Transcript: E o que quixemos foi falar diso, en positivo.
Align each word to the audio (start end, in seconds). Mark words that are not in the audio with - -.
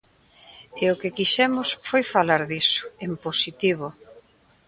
E 0.83 0.85
o 0.93 0.99
que 1.01 1.15
quixemos 1.17 1.67
foi 1.89 2.03
falar 2.13 2.41
diso, 2.51 2.83
en 3.07 3.11
positivo. 3.25 3.87